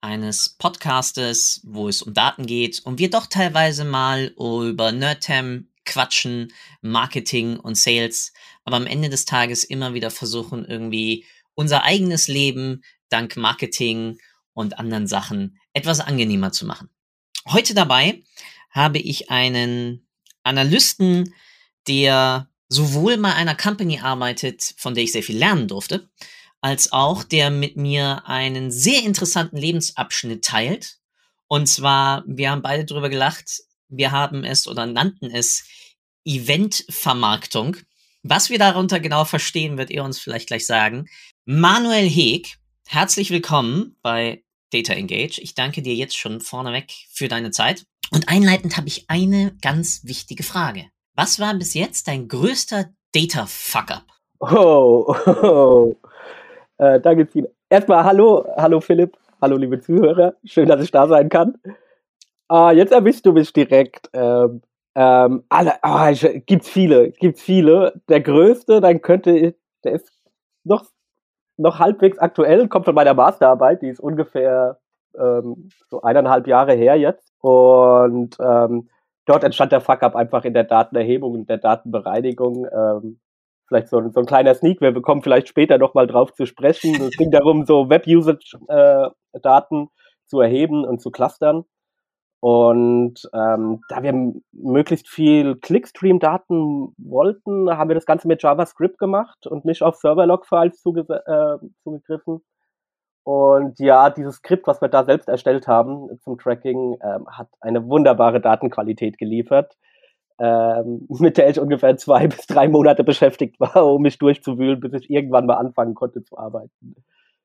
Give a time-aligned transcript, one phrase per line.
[0.00, 6.52] eines Podcastes, wo es um Daten geht und wir doch teilweise mal über Nerdtam quatschen,
[6.82, 8.32] Marketing und Sales,
[8.64, 14.18] aber am Ende des Tages immer wieder versuchen, irgendwie unser eigenes Leben dank Marketing
[14.52, 16.90] und anderen Sachen etwas angenehmer zu machen.
[17.46, 18.22] Heute dabei
[18.70, 20.06] habe ich einen
[20.42, 21.34] Analysten,
[21.86, 26.08] der sowohl bei einer Company arbeitet, von der ich sehr viel lernen durfte,
[26.60, 30.98] als auch der mit mir einen sehr interessanten Lebensabschnitt teilt.
[31.46, 35.64] Und zwar, wir haben beide drüber gelacht, wir haben es oder nannten es
[36.24, 37.76] Eventvermarktung.
[38.22, 41.08] Was wir darunter genau verstehen, wird ihr uns vielleicht gleich sagen.
[41.46, 45.40] Manuel Heeg, herzlich willkommen bei Data Engage.
[45.40, 47.86] Ich danke dir jetzt schon vorneweg für deine Zeit.
[48.10, 50.86] Und einleitend habe ich eine ganz wichtige Frage.
[51.14, 54.04] Was war bis jetzt dein größter Data Fuck-up?
[54.40, 55.96] Oh, oh,
[56.78, 57.50] äh, danke, Tine.
[57.68, 60.34] Erstmal hallo, hallo Philipp, hallo liebe Zuhörer.
[60.44, 61.58] Schön, dass ich da sein kann.
[62.48, 64.08] Ah, jetzt erwischst du mich direkt.
[64.12, 64.62] Ähm,
[64.94, 68.00] ähm, alle, oh, ich, gibt's viele, gibt's viele.
[68.08, 69.54] Der größte, dann könnte,
[69.84, 70.10] der ist
[70.64, 70.84] noch,
[71.56, 74.78] noch halbwegs aktuell, kommt von meiner Masterarbeit, die ist ungefähr
[75.18, 77.32] ähm, so eineinhalb Jahre her jetzt.
[77.40, 78.88] Und ähm,
[79.26, 82.66] dort entstand der Fuck-up einfach in der Datenerhebung und der Datenbereinigung.
[82.66, 83.20] Ähm,
[83.68, 86.94] vielleicht so, so ein kleiner Sneak, wir bekommen vielleicht später noch mal drauf zu sprechen.
[87.00, 89.86] Es ging darum, so Web-Usage-Daten äh,
[90.26, 91.64] zu erheben und zu clustern.
[92.40, 99.46] Und ähm, da wir möglichst viel Clickstream-Daten wollten, haben wir das Ganze mit JavaScript gemacht
[99.46, 102.40] und nicht auf Server-Log-Files zuge äh, zugegriffen.
[103.24, 107.86] Und ja, dieses Skript, was wir da selbst erstellt haben zum Tracking, ähm, hat eine
[107.86, 109.76] wunderbare Datenqualität geliefert
[110.38, 114.92] ähm, mit der ich ungefähr zwei bis drei Monate beschäftigt war, um mich durchzuwühlen, bis
[115.02, 116.96] ich irgendwann mal anfangen konnte zu arbeiten.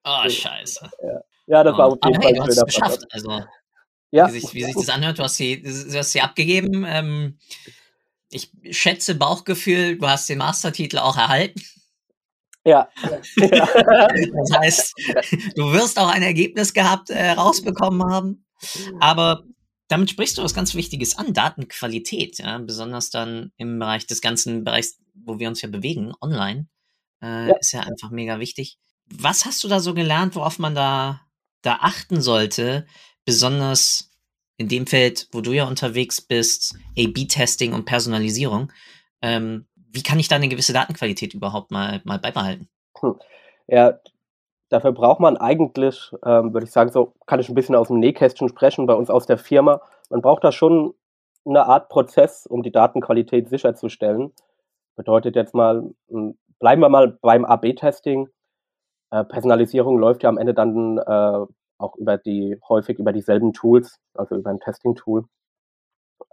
[0.04, 0.90] Oh, scheiße.
[1.02, 1.78] Ja, ja das oh.
[1.78, 3.06] war auf jeden Aber Fall hey, du hast geschafft.
[3.12, 3.42] Also,
[4.12, 6.86] Ja, wie, sich, wie sich das anhört, du hast sie, du hast sie abgegeben.
[6.88, 7.38] Ähm,
[8.30, 11.62] ich schätze Bauchgefühl, du hast den Mastertitel auch erhalten.
[12.66, 12.90] ja.
[13.38, 13.68] ja.
[14.36, 14.94] Das heißt,
[15.56, 18.46] du wirst auch ein Ergebnis gehabt, äh, rausbekommen haben.
[19.00, 19.44] Aber
[19.94, 24.64] damit sprichst du was ganz Wichtiges an, Datenqualität, ja, besonders dann im Bereich des ganzen
[24.64, 26.68] Bereichs, wo wir uns ja bewegen, online,
[27.22, 27.56] äh, Ja.
[27.58, 28.78] ist ja einfach mega wichtig.
[29.06, 31.22] Was hast du da so gelernt, worauf man da,
[31.62, 32.88] da achten sollte,
[33.24, 34.10] besonders
[34.58, 38.72] in dem Feld, wo du ja unterwegs bist, A-B-Testing und Personalisierung?
[39.22, 42.68] Ähm, wie kann ich da eine gewisse Datenqualität überhaupt mal, mal beibehalten?
[43.68, 44.00] Ja,
[44.74, 48.00] dafür braucht man eigentlich, ähm, würde ich sagen, so kann ich ein bisschen aus dem
[48.00, 49.82] Nähkästchen sprechen, bei uns aus der Firma.
[50.10, 50.94] Man braucht da schon
[51.46, 54.32] eine Art Prozess, um die Datenqualität sicherzustellen.
[54.96, 58.30] Bedeutet jetzt mal, m, bleiben wir mal beim AB-Testing.
[59.12, 61.46] Äh, Personalisierung läuft ja am Ende dann äh,
[61.78, 65.26] auch über die, häufig über dieselben Tools, also über ein Testing-Tool.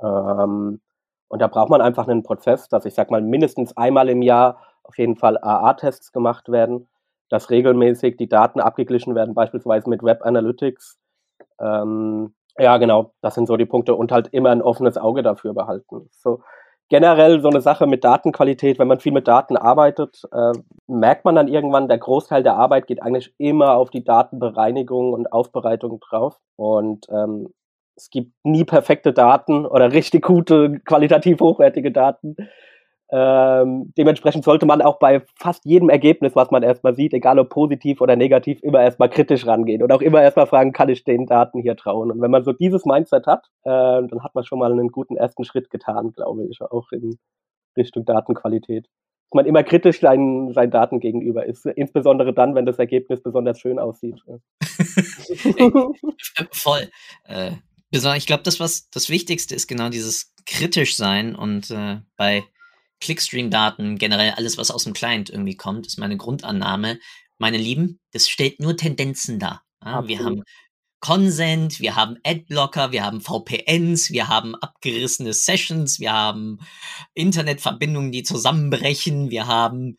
[0.01, 0.81] Ähm,
[1.29, 4.61] und da braucht man einfach einen Prozess, dass ich sag mal mindestens einmal im Jahr
[4.83, 6.89] auf jeden Fall AA-Tests gemacht werden,
[7.31, 10.99] dass regelmäßig die Daten abgeglichen werden, beispielsweise mit Web Analytics.
[11.61, 15.55] Ähm, ja, genau, das sind so die Punkte und halt immer ein offenes Auge dafür
[15.55, 16.09] behalten.
[16.11, 16.41] So
[16.91, 20.53] generell so eine Sache mit Datenqualität, wenn man viel mit Daten arbeitet, äh,
[20.89, 25.33] merkt man dann irgendwann, der Großteil der Arbeit geht eigentlich immer auf die Datenbereinigung und
[25.33, 26.39] Aufbereitung drauf.
[26.57, 27.55] Und ähm,
[27.97, 32.37] es gibt nie perfekte Daten oder richtig gute, qualitativ hochwertige Daten.
[33.13, 37.49] Ähm, dementsprechend sollte man auch bei fast jedem Ergebnis, was man erstmal sieht, egal ob
[37.49, 41.27] positiv oder negativ, immer erstmal kritisch rangehen und auch immer erstmal fragen, kann ich den
[41.27, 42.13] Daten hier trauen?
[42.13, 45.17] Und wenn man so dieses Mindset hat, äh, dann hat man schon mal einen guten
[45.17, 47.19] ersten Schritt getan, glaube ich, auch in
[47.77, 48.85] Richtung Datenqualität.
[48.85, 53.59] Dass man immer kritisch seinen, seinen Daten gegenüber ist, insbesondere dann, wenn das Ergebnis besonders
[53.59, 54.21] schön aussieht.
[56.53, 56.89] Voll.
[57.25, 57.51] Äh,
[57.91, 62.45] ich glaube, das, was das Wichtigste ist, genau dieses kritisch sein und äh, bei
[63.01, 66.99] Clickstream-Daten, generell alles, was aus dem Client irgendwie kommt, ist meine Grundannahme.
[67.39, 69.63] Meine Lieben, das stellt nur Tendenzen dar.
[69.83, 70.43] Ja, wir haben
[71.01, 76.59] Consent, wir haben Adblocker, wir haben VPNs, wir haben abgerissene Sessions, wir haben
[77.15, 79.97] Internetverbindungen, die zusammenbrechen, wir haben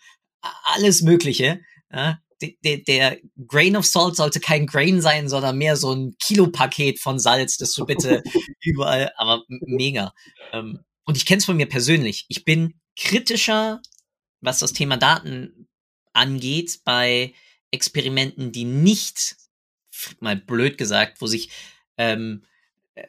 [0.66, 1.62] alles Mögliche.
[1.92, 2.20] Ja,
[2.64, 3.18] der, der
[3.48, 7.74] Grain of Salt sollte kein Grain sein, sondern mehr so ein Kilopaket von Salz, das
[7.74, 8.24] du bitte
[8.62, 10.14] überall, aber mega.
[10.54, 12.26] Ähm, und ich kenne es von mir persönlich.
[12.30, 13.82] Ich bin kritischer,
[14.42, 15.68] was das Thema Daten
[16.14, 17.34] angeht, bei
[17.72, 19.36] Experimenten, die nicht,
[20.20, 21.50] mal blöd gesagt, wo sich
[21.98, 22.44] ähm,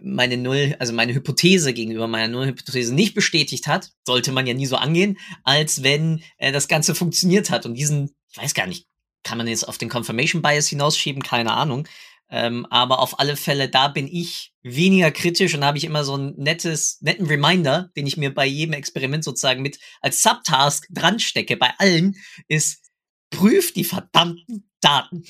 [0.01, 4.67] meine Null, also meine Hypothese gegenüber meiner Nullhypothese nicht bestätigt hat, sollte man ja nie
[4.67, 7.67] so angehen, als wenn äh, das Ganze funktioniert hat.
[7.67, 8.87] Und diesen, ich weiß gar nicht,
[9.25, 11.87] kann man jetzt auf den Confirmation Bias hinausschieben, keine Ahnung.
[12.31, 16.17] Ähm, aber auf alle Fälle, da bin ich weniger kritisch und habe ich immer so
[16.17, 21.19] ein nettes, netten Reminder, den ich mir bei jedem Experiment sozusagen mit als Subtask dran
[21.19, 22.17] stecke, bei allen,
[22.49, 22.91] ist,
[23.31, 25.25] prüf die verdammten Daten.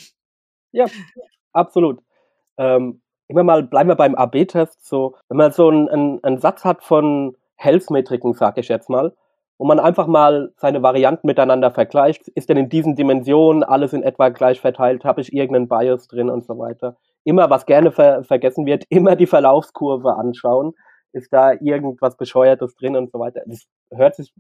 [0.72, 0.86] Ja,
[1.52, 2.00] absolut.
[2.56, 6.64] Ähm, immer mal, bleiben wir beim AB-Test, so, wenn man so einen, einen, einen Satz
[6.64, 9.14] hat von Health-Metriken, sag ich jetzt mal,
[9.58, 12.28] wo man einfach mal seine Varianten miteinander vergleicht.
[12.28, 15.04] Ist denn in diesen Dimensionen alles in etwa gleich verteilt?
[15.04, 16.96] Habe ich irgendeinen Bias drin und so weiter?
[17.25, 20.75] Immer, was gerne ver vergessen wird, immer die Verlaufskurve anschauen.
[21.12, 23.43] Ist da irgendwas Bescheuertes drin und so weiter?
[23.46, 24.32] Das hört sich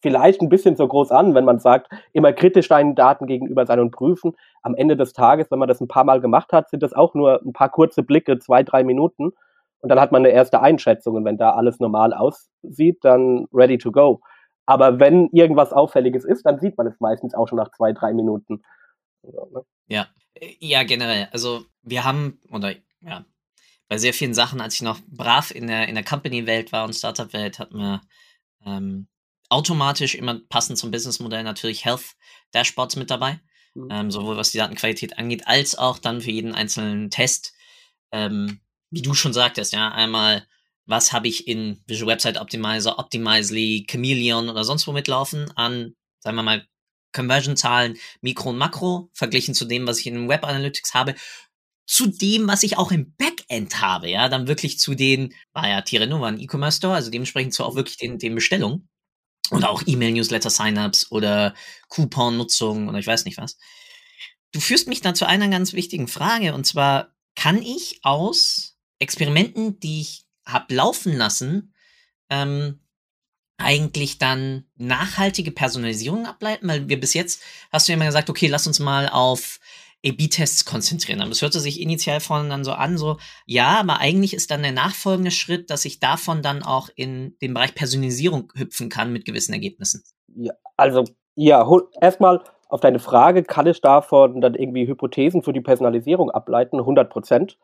[0.00, 3.80] vielleicht ein bisschen so groß an, wenn man sagt, immer kritisch deinen Daten gegenüber sein
[3.80, 4.36] und prüfen.
[4.62, 7.14] Am Ende des Tages, wenn man das ein paar Mal gemacht hat, sind das auch
[7.14, 9.32] nur ein paar kurze Blicke, zwei, drei Minuten.
[9.80, 11.16] Und dann hat man eine erste Einschätzung.
[11.16, 14.20] Und wenn da alles normal aussieht, dann ready to go.
[14.66, 18.12] Aber wenn irgendwas Auffälliges ist, dann sieht man es meistens auch schon nach zwei, drei
[18.12, 18.62] Minuten.
[19.22, 19.64] Ne?
[19.86, 20.08] Ja,
[20.58, 21.28] ja, generell.
[21.32, 23.24] Also wir haben, oder ja,
[23.88, 26.94] bei sehr vielen Sachen, als ich noch brav in der, in der Company-Welt war und
[26.94, 28.00] Startup-Welt, hatten wir
[28.64, 29.06] ähm,
[29.48, 32.16] automatisch immer passend zum Businessmodell natürlich Health
[32.52, 33.40] Dashboards mit dabei.
[33.74, 33.88] Mhm.
[33.90, 37.54] Ähm, sowohl was die Datenqualität angeht, als auch dann für jeden einzelnen Test.
[38.10, 38.60] Ähm,
[38.90, 40.46] wie du schon sagtest, ja, einmal
[40.86, 46.36] was habe ich in Visual Website Optimizer, Optimizely, Chameleon oder sonst wo mitlaufen an, sagen
[46.36, 46.66] wir mal,
[47.12, 51.14] Conversion-Zahlen, Mikro und Makro, verglichen zu dem, was ich in Web Analytics habe,
[51.86, 55.80] zu dem, was ich auch im Backend habe, ja, dann wirklich zu den, war ja
[55.82, 58.88] Tireno, war ein E-Commerce Store, also dementsprechend zu auch wirklich den, den Bestellungen
[59.50, 61.54] oder auch E-Mail-Newsletter Signups oder
[61.88, 63.56] Coupon-Nutzung oder ich weiß nicht was.
[64.52, 69.78] Du führst mich dann zu einer ganz wichtigen Frage und zwar, kann ich aus Experimenten,
[69.78, 71.74] die ich habe laufen lassen,
[72.30, 72.80] ähm,
[73.58, 76.68] eigentlich dann nachhaltige Personalisierung ableiten?
[76.68, 79.60] Weil wir bis jetzt hast du ja immer gesagt, okay, lass uns mal auf
[80.06, 81.20] A-B-Tests konzentrieren.
[81.20, 83.16] Aber das hörte sich initial von dann so an, so,
[83.46, 87.54] ja, aber eigentlich ist dann der nachfolgende Schritt, dass ich davon dann auch in den
[87.54, 90.04] Bereich Personalisierung hüpfen kann mit gewissen Ergebnissen.
[90.34, 91.04] Ja, also,
[91.34, 91.66] ja,
[92.00, 96.78] erstmal auf deine Frage, kann ich davon dann irgendwie Hypothesen für die Personalisierung ableiten?
[96.78, 97.58] 100 Prozent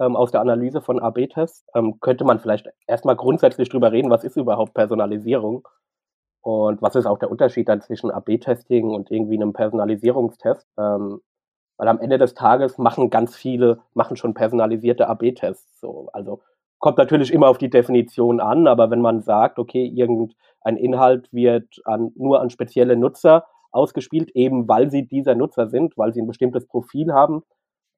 [0.00, 1.66] ähm, aus der Analyse von AB-Tests.
[1.74, 5.68] Ähm, könnte man vielleicht erstmal grundsätzlich drüber reden, was ist überhaupt Personalisierung
[6.42, 10.66] und was ist auch der Unterschied dann zwischen AB-Testing und irgendwie einem Personalisierungstest.
[10.78, 11.20] Ähm,
[11.76, 15.80] weil am Ende des Tages machen ganz viele, machen schon personalisierte AB-Tests.
[15.80, 16.10] So.
[16.12, 16.40] Also
[16.78, 21.80] kommt natürlich immer auf die Definition an, aber wenn man sagt, okay, irgendein Inhalt wird
[21.84, 26.26] an, nur an spezielle Nutzer ausgespielt, eben weil sie dieser Nutzer sind, weil sie ein
[26.26, 27.44] bestimmtes Profil haben,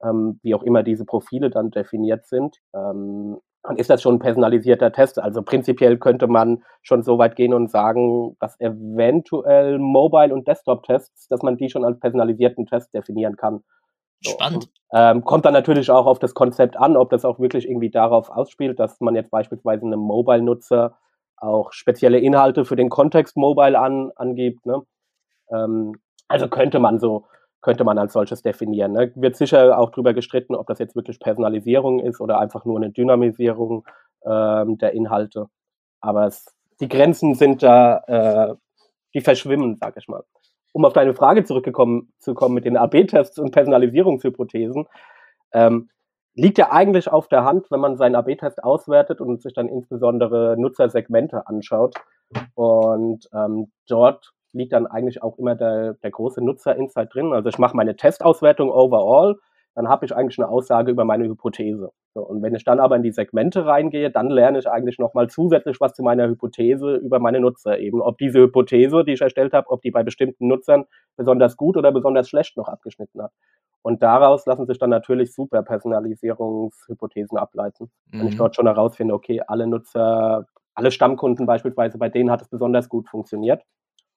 [0.02, 4.20] ähm, wie auch immer diese Profile dann definiert sind, ähm, dann ist das schon ein
[4.20, 5.20] personalisierter Test.
[5.20, 11.28] Also prinzipiell könnte man schon so weit gehen und sagen, dass eventuell Mobile- und Desktop-Tests,
[11.28, 13.62] dass man die schon als personalisierten Test definieren kann.
[14.24, 14.32] So.
[14.32, 14.68] Spannend.
[14.92, 18.30] Ähm, kommt dann natürlich auch auf das Konzept an, ob das auch wirklich irgendwie darauf
[18.30, 20.96] ausspielt, dass man jetzt beispielsweise einem Mobile-Nutzer
[21.36, 24.64] auch spezielle Inhalte für den Kontext Mobile an, angibt.
[24.66, 24.82] Ne?
[25.50, 25.94] Ähm,
[26.28, 27.26] also könnte man so
[27.62, 28.92] könnte man als solches definieren.
[28.92, 29.12] Ne?
[29.14, 32.90] Wird sicher auch darüber gestritten, ob das jetzt wirklich Personalisierung ist oder einfach nur eine
[32.90, 33.86] Dynamisierung
[34.26, 35.46] ähm, der Inhalte.
[36.00, 36.46] Aber es,
[36.80, 38.54] die Grenzen sind da, äh,
[39.14, 40.24] die verschwimmen, sag ich mal.
[40.72, 44.86] Um auf deine Frage zurückgekommen zu kommen mit den AB-Tests und Personalisierungshypothesen,
[45.52, 45.88] ähm,
[46.34, 50.56] liegt ja eigentlich auf der Hand, wenn man seinen AB-Test auswertet und sich dann insbesondere
[50.58, 51.94] Nutzersegmente anschaut.
[52.54, 57.32] Und ähm, dort liegt dann eigentlich auch immer der, der große Nutzer-Insight drin.
[57.32, 59.36] Also ich mache meine Testauswertung overall,
[59.74, 61.92] dann habe ich eigentlich eine Aussage über meine Hypothese.
[62.14, 65.28] So, und wenn ich dann aber in die Segmente reingehe, dann lerne ich eigentlich nochmal
[65.28, 68.02] zusätzlich was zu meiner Hypothese über meine Nutzer eben.
[68.02, 70.84] Ob diese Hypothese, die ich erstellt habe, ob die bei bestimmten Nutzern
[71.16, 73.32] besonders gut oder besonders schlecht noch abgeschnitten hat.
[73.80, 77.90] Und daraus lassen sich dann natürlich super Personalisierungshypothesen ableiten.
[78.10, 78.20] Mhm.
[78.20, 78.38] Wenn ich mhm.
[78.38, 83.08] dort schon herausfinde, okay, alle Nutzer, alle Stammkunden beispielsweise, bei denen hat es besonders gut
[83.08, 83.62] funktioniert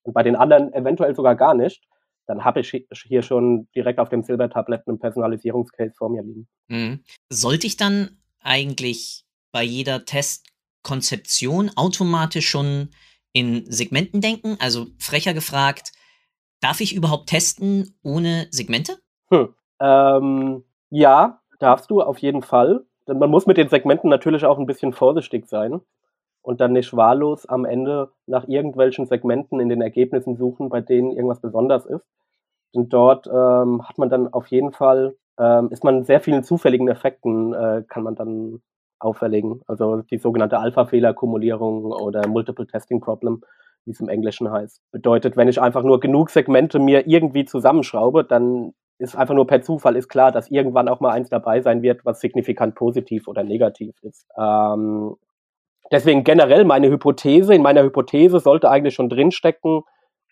[0.06, 1.84] und bei den anderen eventuell sogar gar nicht,
[2.28, 6.48] dann habe ich hier schon direkt auf dem Silbertablett einen Personalisierungscase vor mir liegen.
[6.68, 7.04] Mhm.
[7.30, 12.90] Sollte ich dann eigentlich bei jeder Testkonzeption automatisch schon
[13.34, 14.58] in Segmenten denken?
[14.60, 15.92] Also frecher gefragt,
[16.66, 18.98] Darf ich überhaupt testen ohne Segmente?
[19.30, 19.54] Hm.
[19.80, 22.86] Ähm, ja, darfst du auf jeden Fall.
[23.08, 25.82] Denn man muss mit den Segmenten natürlich auch ein bisschen vorsichtig sein
[26.46, 31.12] und dann nicht wahllos am Ende nach irgendwelchen Segmenten in den Ergebnissen suchen, bei denen
[31.12, 32.06] irgendwas besonders ist.
[32.72, 36.88] Und dort ähm, hat man dann auf jeden Fall, ähm, ist man sehr vielen zufälligen
[36.88, 38.62] Effekten, äh, kann man dann
[39.00, 39.62] auferlegen.
[39.66, 43.42] Also die sogenannte Alpha-Fehler-Kumulierung oder Multiple Testing Problem,
[43.86, 44.82] wie es im Englischen heißt.
[44.92, 49.64] Bedeutet, wenn ich einfach nur genug Segmente mir irgendwie zusammenschraube, dann ist einfach nur per
[49.64, 53.44] Zufall ist klar, dass irgendwann auch mal eins dabei sein wird, was signifikant positiv oder
[53.44, 54.28] negativ ist.
[54.38, 55.16] Ähm,
[55.92, 59.82] deswegen generell meine Hypothese, in meiner Hypothese sollte eigentlich schon drinstecken,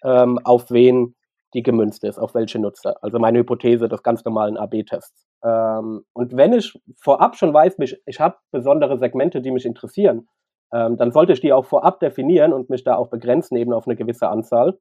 [0.03, 1.15] ähm, auf wen
[1.53, 2.95] die gemünzt ist, auf welche Nutzer.
[3.01, 5.27] Also meine Hypothese des ganz normalen AB-Tests.
[5.43, 10.27] Ähm, und wenn ich vorab schon weiß, mich, ich habe besondere Segmente, die mich interessieren,
[10.73, 13.87] ähm, dann sollte ich die auch vorab definieren und mich da auch begrenzen, eben auf
[13.87, 14.79] eine gewisse Anzahl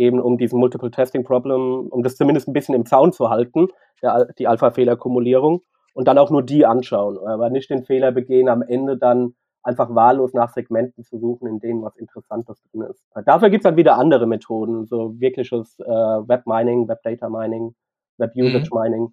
[0.00, 3.68] eben um diesen Multiple Testing Problem, um das zumindest ein bisschen im Zaun zu halten,
[4.02, 8.62] der, die Alpha-Fehler-Kumulierung und dann auch nur die anschauen, aber nicht den Fehler begehen, am
[8.62, 13.04] Ende dann einfach wahllos nach Segmenten zu suchen, in denen was Interessantes drin ist.
[13.26, 17.74] Dafür gibt es dann wieder andere Methoden, so wirkliches äh, Web-Mining, Web-Data-Mining,
[18.18, 19.12] Web-Usage-Mining.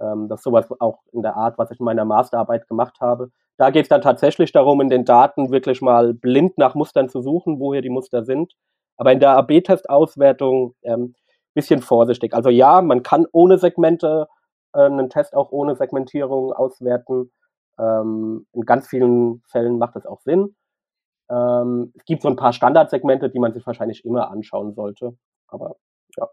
[0.00, 3.30] Ähm, das ist sowas auch in der Art, was ich in meiner Masterarbeit gemacht habe.
[3.56, 7.22] Da geht es dann tatsächlich darum, in den Daten wirklich mal blind nach Mustern zu
[7.22, 8.54] suchen, wo hier die Muster sind
[8.98, 11.14] aber in der AB-Test-Auswertung ähm,
[11.54, 12.34] bisschen vorsichtig.
[12.34, 14.28] Also ja, man kann ohne Segmente
[14.74, 17.30] äh, einen Test auch ohne Segmentierung auswerten.
[17.78, 20.56] Ähm, in ganz vielen Fällen macht das auch Sinn.
[21.30, 25.16] Ähm, es gibt so ein paar Standardsegmente, die man sich wahrscheinlich immer anschauen sollte.
[25.46, 25.76] Aber
[26.16, 26.28] ja.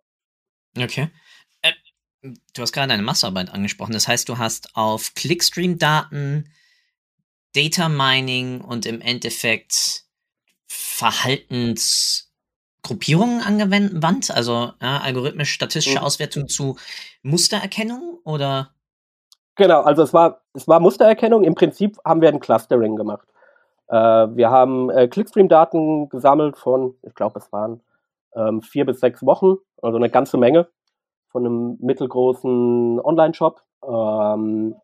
[0.78, 1.10] Okay.
[1.62, 1.72] Äh,
[2.54, 3.94] du hast gerade deine Masterarbeit angesprochen.
[3.94, 6.50] Das heißt, du hast auf Clickstream-Daten
[7.54, 10.04] Data Mining und im Endeffekt
[10.68, 12.34] Verhaltens
[12.82, 16.06] Gruppierungen angewandt, also ja, algorithmisch-statistische mhm.
[16.06, 16.78] Auswertung zu
[17.24, 18.75] Mustererkennung oder?
[19.56, 21.44] Genau, also es war, es war Mustererkennung.
[21.44, 23.28] Im Prinzip haben wir ein Clustering gemacht.
[23.88, 27.82] Äh, wir haben äh, Clickstream-Daten gesammelt von, ich glaube, es waren
[28.36, 30.68] ähm, vier bis sechs Wochen, also eine ganze Menge
[31.30, 33.62] von einem mittelgroßen Online-Shop.
[33.88, 34.76] Ähm,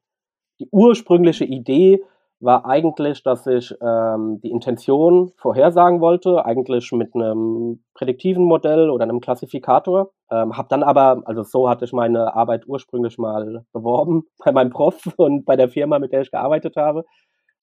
[0.59, 2.03] die ursprüngliche Idee
[2.41, 9.03] war eigentlich, dass ich ähm, die Intention vorhersagen wollte, eigentlich mit einem prädiktiven Modell oder
[9.03, 10.11] einem Klassifikator.
[10.31, 14.71] Ähm, habe dann aber, also so hatte ich meine Arbeit ursprünglich mal beworben bei meinem
[14.71, 17.05] Prof und bei der Firma, mit der ich gearbeitet habe.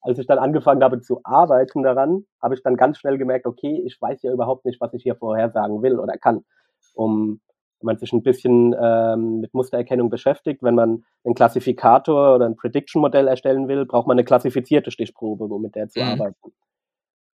[0.00, 3.82] Als ich dann angefangen habe zu arbeiten daran, habe ich dann ganz schnell gemerkt, okay,
[3.84, 6.44] ich weiß ja überhaupt nicht, was ich hier vorhersagen will oder kann,
[6.94, 7.40] um
[7.80, 12.56] wenn man sich ein bisschen ähm, mit Mustererkennung beschäftigt, wenn man einen Klassifikator oder ein
[12.56, 16.08] Prediction-Modell erstellen will, braucht man eine klassifizierte Stichprobe, um mit der zu mhm.
[16.08, 16.52] arbeiten.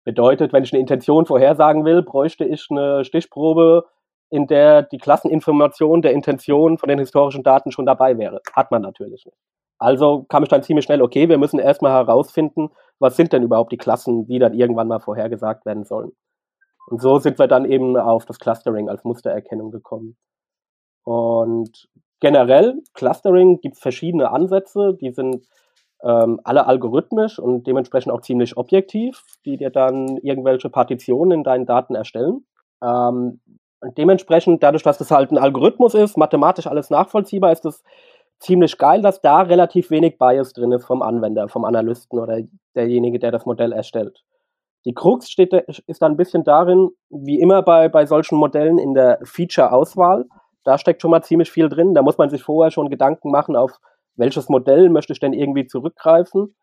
[0.06, 3.86] Bedeutet, wenn ich eine Intention vorhersagen will, bräuchte ich eine Stichprobe,
[4.30, 8.42] in der die Klasseninformation der Intention von den historischen Daten schon dabei wäre.
[8.54, 9.38] Hat man natürlich nicht.
[9.78, 12.70] Also kam ich dann ziemlich schnell, okay, wir müssen erstmal herausfinden,
[13.00, 16.12] was sind denn überhaupt die Klassen, die dann irgendwann mal vorhergesagt werden sollen.
[16.88, 20.18] Und so sind wir dann eben auf das Clustering als Mustererkennung gekommen.
[21.04, 21.88] Und
[22.20, 25.48] generell, Clustering gibt es verschiedene Ansätze, die sind
[26.04, 31.66] ähm, alle algorithmisch und dementsprechend auch ziemlich objektiv, die dir dann irgendwelche Partitionen in deinen
[31.66, 32.46] Daten erstellen.
[32.84, 33.40] Ähm,
[33.82, 37.84] und dementsprechend, dadurch, dass das halt ein Algorithmus ist, mathematisch alles nachvollziehbar, ist es
[38.40, 42.40] ziemlich geil, dass da relativ wenig Bias drin ist vom Anwender, vom Analysten oder
[42.76, 44.24] derjenige, der das Modell erstellt.
[44.86, 48.94] Die Krux steht, ist dann ein bisschen darin, wie immer bei, bei solchen Modellen in
[48.94, 50.26] der Feature-Auswahl,
[50.64, 51.94] da steckt schon mal ziemlich viel drin.
[51.94, 53.80] Da muss man sich vorher schon Gedanken machen, auf
[54.16, 56.56] welches Modell möchte ich denn irgendwie zurückgreifen.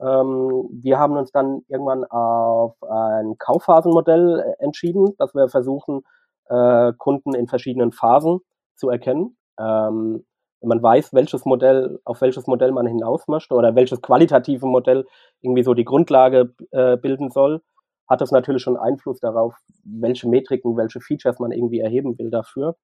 [0.00, 6.02] Ähm, wir haben uns dann irgendwann auf ein Kaufphasenmodell äh, entschieden, dass wir versuchen,
[6.48, 8.40] äh, Kunden in verschiedenen Phasen
[8.74, 9.38] zu erkennen.
[9.58, 10.26] Ähm,
[10.66, 15.06] wenn man weiß, welches Modell, auf welches Modell man hinaus möchte oder welches qualitative Modell
[15.40, 17.62] irgendwie so die Grundlage äh, bilden soll,
[18.08, 19.54] hat das natürlich schon Einfluss darauf,
[19.84, 22.74] welche Metriken, welche Features man irgendwie erheben will dafür.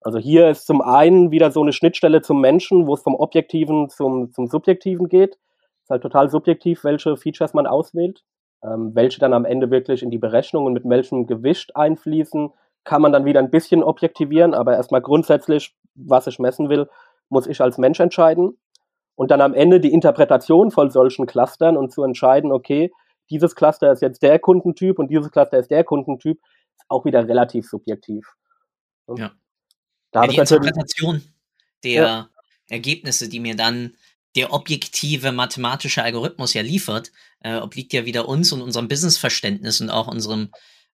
[0.00, 3.88] Also hier ist zum einen wieder so eine Schnittstelle zum Menschen, wo es vom Objektiven
[3.88, 5.34] zum, zum Subjektiven geht.
[5.34, 8.22] Es ist halt total subjektiv, welche Features man auswählt.
[8.64, 12.50] Ähm, welche dann am Ende wirklich in die Berechnung und mit welchem Gewicht einfließen,
[12.84, 16.88] kann man dann wieder ein bisschen objektivieren, aber erstmal grundsätzlich, was ich messen will,
[17.28, 18.58] muss ich als Mensch entscheiden.
[19.14, 22.90] Und dann am Ende die Interpretation von solchen Clustern und zu entscheiden, okay,
[23.30, 26.40] dieses Cluster ist jetzt der Kundentyp und dieses Cluster ist der Kundentyp,
[26.76, 28.26] ist auch wieder relativ subjektiv.
[29.16, 29.32] Ja.
[30.10, 31.22] Da ja, die Interpretation
[31.84, 32.28] der ja.
[32.68, 33.96] Ergebnisse, die mir dann
[34.36, 39.90] der objektive mathematische Algorithmus ja liefert, äh, obliegt ja wieder uns und unserem Businessverständnis und
[39.90, 40.50] auch unserem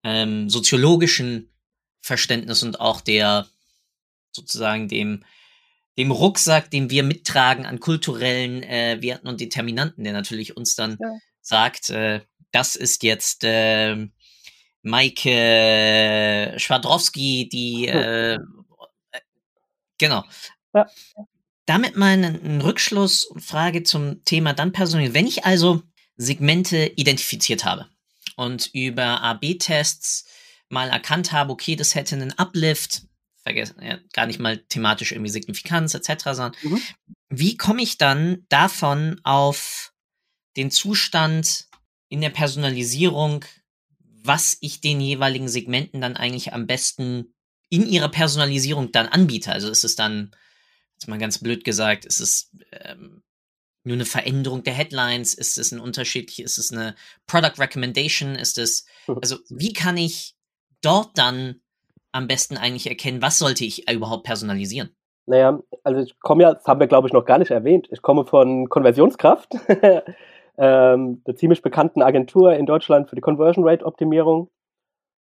[0.02, 1.50] ähm, soziologischen
[2.00, 3.46] Verständnis und auch der
[4.32, 5.24] sozusagen dem
[5.98, 10.96] dem Rucksack, den wir mittragen an kulturellen äh, Werten und Determinanten, der natürlich uns dann
[10.98, 11.18] ja.
[11.40, 12.20] sagt, äh,
[12.50, 14.08] das ist jetzt äh,
[14.82, 18.38] Maike Schwadrowski, die äh,
[19.98, 20.24] genau.
[20.74, 20.86] Ja.
[21.66, 25.14] Damit mal einen Rückschluss und Frage zum Thema dann persönlich.
[25.14, 25.82] Wenn ich also
[26.16, 27.86] Segmente identifiziert habe
[28.36, 30.26] und über AB-Tests
[30.68, 33.02] mal erkannt habe, okay, das hätte einen Uplift,
[33.42, 36.80] vergessen, ja, gar nicht mal thematisch irgendwie Signifikanz etc., sondern mhm.
[37.28, 39.92] wie komme ich dann davon auf
[40.56, 41.68] den Zustand
[42.08, 43.44] in der Personalisierung,
[44.24, 47.34] was ich den jeweiligen Segmenten dann eigentlich am besten
[47.68, 49.50] in ihrer Personalisierung dann anbiete?
[49.50, 50.30] Also ist es dann,
[50.94, 53.22] jetzt mal ganz blöd gesagt, ist es ähm,
[53.82, 55.34] nur eine Veränderung der Headlines?
[55.34, 56.38] Ist es ein Unterschied?
[56.38, 56.94] Ist es eine
[57.26, 58.36] Product Recommendation?
[58.36, 59.18] Ist es, mhm.
[59.20, 60.36] also wie kann ich
[60.82, 61.62] dort dann
[62.12, 64.94] am besten eigentlich erkennen, was sollte ich überhaupt personalisieren?
[65.26, 68.02] Naja, also ich komme ja, das haben wir glaube ich noch gar nicht erwähnt, ich
[68.02, 69.54] komme von Konversionskraft,
[70.58, 74.50] ähm, der ziemlich bekannten Agentur in Deutschland für die Conversion Rate Optimierung.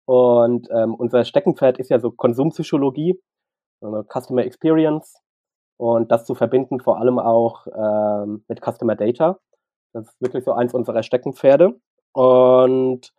[0.06, 3.20] Und ähm, unser Steckenpferd ist ja so Konsumpsychologie,
[3.80, 5.20] also Customer Experience
[5.76, 9.38] und das zu verbinden vor allem auch ähm, mit Customer Data.
[9.92, 11.80] Das ist wirklich so eins unserer Steckenpferde.
[12.12, 13.12] Und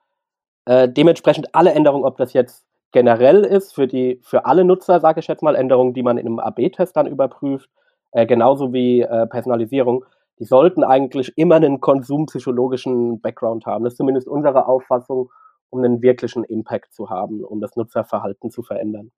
[0.65, 5.19] äh, dementsprechend alle Änderungen, ob das jetzt generell ist für die für alle Nutzer, sage
[5.19, 7.69] ich jetzt mal, Änderungen, die man in einem AB-Test dann überprüft,
[8.11, 10.05] äh, genauso wie äh, Personalisierung,
[10.39, 13.83] die sollten eigentlich immer einen konsumpsychologischen Background haben.
[13.83, 15.29] Das ist zumindest unsere Auffassung,
[15.69, 19.11] um einen wirklichen Impact zu haben, um das Nutzerverhalten zu verändern.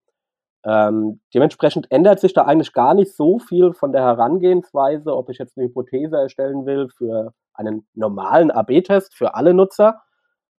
[0.66, 5.38] Ähm, dementsprechend ändert sich da eigentlich gar nicht so viel von der Herangehensweise, ob ich
[5.38, 10.02] jetzt eine Hypothese erstellen will für einen normalen AB-Test für alle Nutzer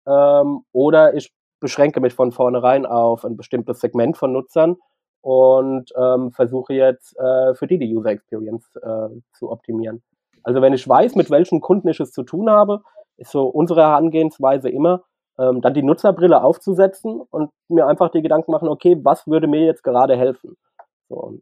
[0.06, 1.32] ähm, oder ich
[1.64, 4.76] beschränke mich von vornherein auf ein bestimmtes Segment von Nutzern
[5.22, 10.02] und ähm, versuche jetzt äh, für die die User Experience äh, zu optimieren.
[10.42, 12.82] Also wenn ich weiß, mit welchen Kunden ich es zu tun habe,
[13.16, 15.04] ist so unsere Herangehensweise immer,
[15.38, 19.64] ähm, dann die Nutzerbrille aufzusetzen und mir einfach die Gedanken machen, okay, was würde mir
[19.64, 20.58] jetzt gerade helfen?
[21.08, 21.38] So,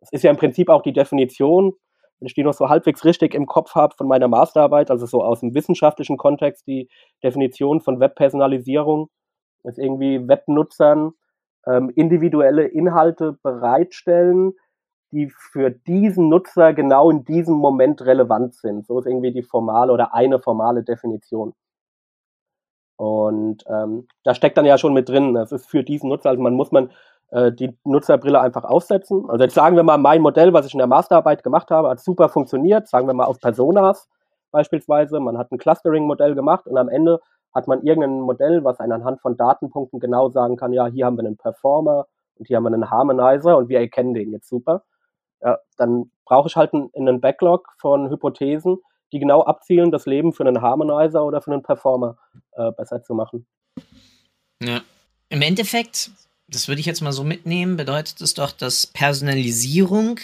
[0.00, 1.72] das ist ja im Prinzip auch die Definition,
[2.20, 5.24] wenn ich die noch so halbwegs richtig im Kopf habe von meiner Masterarbeit, also so
[5.24, 6.90] aus dem wissenschaftlichen Kontext, die
[7.24, 9.08] Definition von Webpersonalisierung
[9.62, 11.12] dass irgendwie Webnutzern
[11.66, 14.54] ähm, individuelle Inhalte bereitstellen,
[15.10, 18.86] die für diesen Nutzer genau in diesem Moment relevant sind.
[18.86, 21.54] So ist irgendwie die formale oder eine formale Definition.
[22.96, 26.42] Und ähm, da steckt dann ja schon mit drin, das ist für diesen Nutzer, also
[26.42, 26.90] man muss man
[27.30, 29.28] äh, die Nutzerbrille einfach aufsetzen.
[29.30, 32.00] Also jetzt sagen wir mal, mein Modell, was ich in der Masterarbeit gemacht habe, hat
[32.00, 34.08] super funktioniert, sagen wir mal auf Personas
[34.50, 35.20] beispielsweise.
[35.20, 37.20] Man hat ein Clustering-Modell gemacht und am Ende
[37.58, 41.16] hat man irgendein Modell, was einen anhand von Datenpunkten genau sagen kann, ja, hier haben
[41.16, 44.84] wir einen Performer und hier haben wir einen Harmonizer und wir erkennen den jetzt super.
[45.42, 48.78] Ja, dann brauche ich halt einen, Backlog von Hypothesen,
[49.12, 52.16] die genau abzielen, das Leben für einen Harmonizer oder für einen Performer
[52.52, 53.46] äh, besser zu machen.
[54.62, 54.80] Ja.
[55.30, 56.10] Im Endeffekt,
[56.48, 60.20] das würde ich jetzt mal so mitnehmen, bedeutet es doch, dass Personalisierung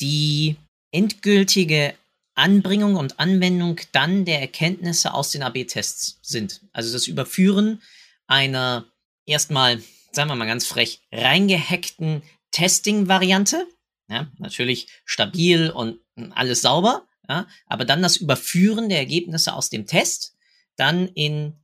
[0.00, 0.56] die
[0.92, 1.94] endgültige
[2.34, 6.62] Anbringung und Anwendung dann der Erkenntnisse aus den AB-Tests sind.
[6.72, 7.82] Also das Überführen
[8.26, 8.86] einer
[9.26, 13.66] erstmal, sagen wir mal ganz frech, reingehackten Testing-Variante.
[14.08, 16.00] Ja, natürlich stabil und
[16.32, 20.34] alles sauber, ja, aber dann das Überführen der Ergebnisse aus dem Test
[20.76, 21.60] dann in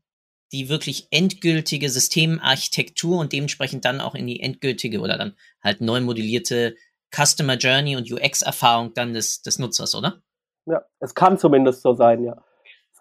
[0.53, 6.01] die wirklich endgültige Systemarchitektur und dementsprechend dann auch in die endgültige oder dann halt neu
[6.01, 6.77] modellierte
[7.15, 10.23] Customer Journey und UX-Erfahrung dann des, des Nutzers, oder?
[10.67, 12.37] Ja, es kann zumindest so sein, ja.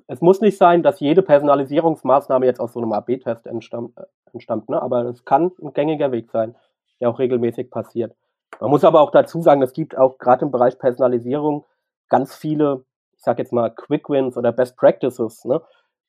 [0.07, 4.69] Es muss nicht sein, dass jede Personalisierungsmaßnahme jetzt aus so einem AB-Test entstammt, äh, entstammt
[4.69, 4.81] ne?
[4.81, 6.55] aber es kann ein gängiger Weg sein,
[6.99, 8.15] der auch regelmäßig passiert.
[8.59, 11.65] Man muss aber auch dazu sagen, es gibt auch gerade im Bereich Personalisierung
[12.09, 15.61] ganz viele, ich sag jetzt mal, Quick Wins oder Best Practices, ne?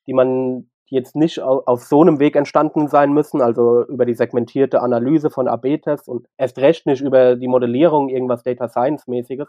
[0.07, 4.83] die man jetzt nicht auf so einem Weg entstanden sein müssen, also über die segmentierte
[4.83, 9.49] Analyse von AB-Tests und erst recht nicht über die Modellierung irgendwas Data Science-mäßiges,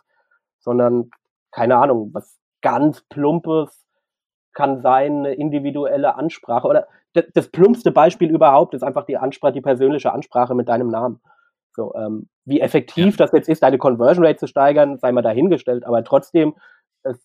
[0.59, 1.11] sondern
[1.51, 3.85] keine Ahnung, was ganz Plumpes
[4.53, 6.67] kann sein, eine individuelle Ansprache.
[6.67, 10.89] Oder das, das plumpste Beispiel überhaupt ist einfach die Ansprache, die persönliche Ansprache mit deinem
[10.89, 11.21] Namen.
[11.73, 13.25] So, ähm, wie effektiv ja.
[13.25, 16.55] das jetzt ist, deine Conversion Rate zu steigern, sei mal dahingestellt, aber trotzdem,
[17.03, 17.17] es,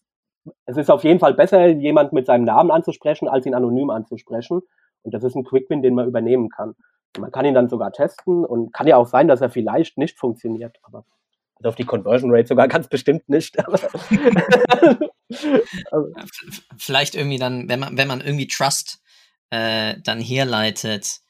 [0.66, 4.60] es ist auf jeden Fall besser, jemand mit seinem Namen anzusprechen, als ihn anonym anzusprechen.
[5.02, 6.74] Und das ist ein Quick-Win, den man übernehmen kann.
[7.18, 10.18] Man kann ihn dann sogar testen und kann ja auch sein, dass er vielleicht nicht
[10.18, 10.78] funktioniert.
[10.82, 11.04] Aber
[11.62, 13.56] also auf die Conversion Rate sogar ganz bestimmt nicht.
[16.76, 19.00] Vielleicht irgendwie dann, wenn man, wenn man irgendwie Trust
[19.50, 21.20] äh, dann herleitet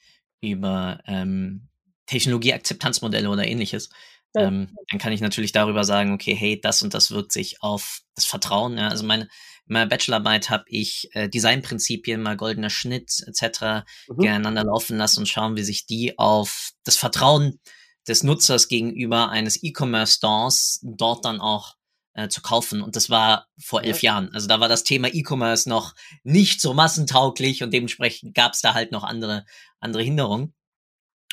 [0.40, 1.68] über ähm,
[2.07, 3.90] Technologieakzeptanzmodelle oder ähnliches.
[4.35, 8.01] Ähm, dann kann ich natürlich darüber sagen, okay, hey, das und das wirkt sich auf
[8.14, 8.79] das Vertrauen.
[8.79, 8.88] Ja?
[8.88, 13.85] Also meine, in meiner Bachelorarbeit habe ich äh, Designprinzipien, mal goldener Schnitt etc.
[14.09, 14.16] Mhm.
[14.16, 17.61] gegeneinander laufen lassen und schauen, wie sich die auf das Vertrauen
[18.09, 21.77] des Nutzers gegenüber eines E-Commerce-Stores dort dann auch
[22.15, 22.83] äh, zu kaufen.
[22.83, 24.12] Und das war vor elf ja.
[24.12, 24.35] Jahren.
[24.35, 28.75] Also da war das Thema E-Commerce noch nicht so massentauglich und dementsprechend gab es da
[28.75, 29.45] halt noch andere,
[29.81, 30.55] andere Hinderungen.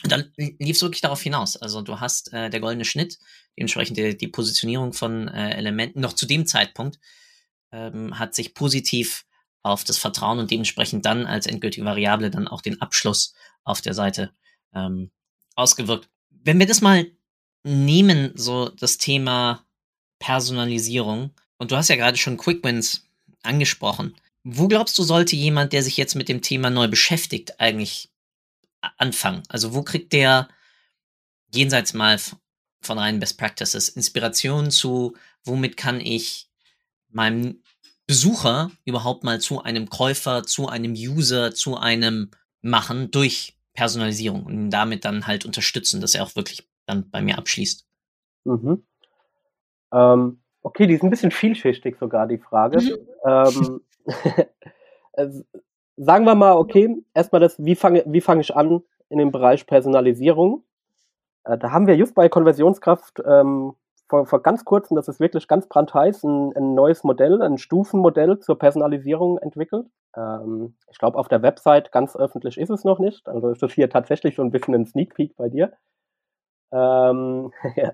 [0.03, 1.57] Und dann lief es wirklich darauf hinaus.
[1.57, 3.17] Also du hast äh, der goldene Schnitt,
[3.57, 6.99] dementsprechend die, die Positionierung von äh, Elementen noch zu dem Zeitpunkt
[7.71, 9.25] ähm, hat sich positiv
[9.61, 13.93] auf das Vertrauen und dementsprechend dann als endgültige Variable dann auch den Abschluss auf der
[13.93, 14.31] Seite
[14.73, 15.11] ähm,
[15.55, 16.09] ausgewirkt.
[16.43, 17.09] Wenn wir das mal
[17.63, 19.65] nehmen, so das Thema
[20.19, 23.05] Personalisierung, und du hast ja gerade schon Quick Wins
[23.43, 24.15] angesprochen.
[24.43, 28.09] Wo glaubst du, sollte jemand, der sich jetzt mit dem Thema neu beschäftigt, eigentlich
[28.97, 29.43] anfangen?
[29.49, 30.47] Also wo kriegt der
[31.53, 32.19] jenseits mal
[32.81, 36.47] von reinen Best Practices Inspiration zu, womit kann ich
[37.09, 37.61] meinem
[38.07, 44.69] Besucher überhaupt mal zu einem Käufer, zu einem User, zu einem machen durch Personalisierung und
[44.71, 47.87] damit dann halt unterstützen, dass er auch wirklich dann bei mir abschließt.
[48.43, 48.83] Mhm.
[49.93, 52.81] Ähm, okay, die ist ein bisschen vielschichtig sogar, die Frage.
[52.81, 52.97] Mhm.
[53.25, 53.81] Ähm,
[55.95, 59.65] sagen wir mal, okay, erstmal das, wie fange wie fang ich an in dem Bereich
[59.65, 60.63] Personalisierung?
[61.45, 63.75] Äh, da haben wir just bei Konversionskraft ähm,
[64.09, 68.39] vor, vor ganz kurzem, das ist wirklich ganz brandheiß, ein, ein neues Modell, ein Stufenmodell
[68.39, 69.87] zur Personalisierung entwickelt.
[70.15, 73.29] Ähm, ich glaube, auf der Website ganz öffentlich ist es noch nicht.
[73.29, 75.73] Also ist das hier tatsächlich so ein bisschen ein Sneak Peek bei dir.
[76.71, 77.93] Ähm, ja.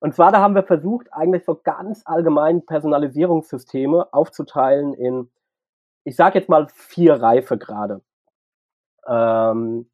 [0.00, 5.30] Und zwar, da haben wir versucht, eigentlich so ganz allgemein Personalisierungssysteme aufzuteilen in,
[6.04, 8.00] ich sage jetzt mal, vier Reifegrade.
[9.06, 9.90] Ähm,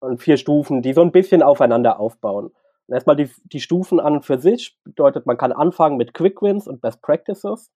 [0.00, 2.50] und vier Stufen, die so ein bisschen aufeinander aufbauen.
[2.88, 6.68] Erstmal die, die Stufen an und für sich bedeutet, man kann anfangen mit Quick Wins
[6.68, 7.72] und Best Practices.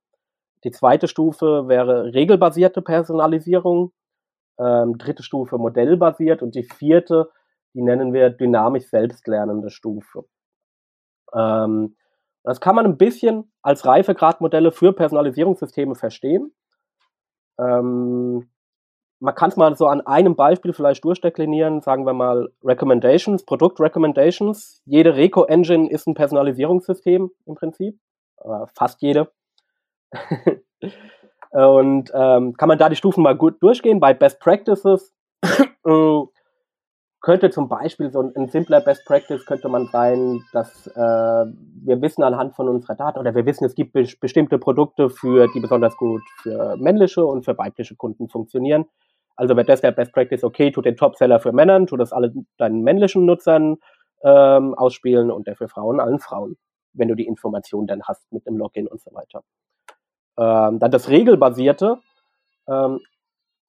[0.63, 3.93] Die zweite Stufe wäre regelbasierte Personalisierung.
[4.59, 7.31] Ähm, dritte Stufe modellbasiert und die vierte,
[7.73, 10.27] die nennen wir dynamisch selbstlernende Stufe.
[11.35, 11.97] Ähm,
[12.43, 16.53] das kann man ein bisschen als Reifegradmodelle für Personalisierungssysteme verstehen.
[17.59, 18.51] Ähm,
[19.21, 24.83] man kann es mal so an einem Beispiel vielleicht durchdeklinieren, sagen wir mal Recommendations, Produkt-Recommendations.
[24.87, 27.99] Jede Reco-Engine ist ein Personalisierungssystem im Prinzip,
[28.75, 29.31] fast jede.
[31.51, 34.01] Und ähm, kann man da die Stufen mal gut durchgehen.
[34.01, 36.21] Bei Best Practices äh,
[37.21, 42.01] könnte zum Beispiel so ein, ein, simpler Best Practice könnte man sein, dass äh, wir
[42.01, 45.61] wissen anhand von unserer Daten oder wir wissen, es gibt be bestimmte Produkte, für die
[45.61, 48.87] besonders gut für männliche und für weibliche Kunden funktionieren.
[49.37, 52.33] Also wäre das der Best Practice, okay, tut den Topseller für Männern, tut das alle
[52.59, 53.77] deinen männlichen Nutzern
[54.23, 56.57] ähm, ausspielen und der für Frauen allen Frauen,
[56.93, 59.43] wenn du die Informationen dann hast mit dem Login und so weiter.
[60.39, 61.99] Ähm, dann das Regelbasierte
[62.69, 63.01] ähm,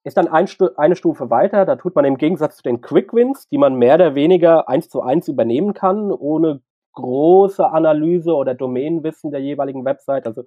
[0.03, 0.47] ist dann ein
[0.77, 1.65] eine Stufe weiter.
[1.65, 4.89] Da tut man im Gegensatz zu den Quick Wins, die man mehr oder weniger eins
[4.89, 6.61] zu eins übernehmen kann, ohne
[6.93, 10.25] große Analyse oder Domänenwissen der jeweiligen Website.
[10.25, 10.43] Also